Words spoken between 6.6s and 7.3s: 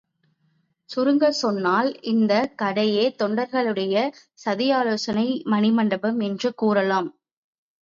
கூறலாம்.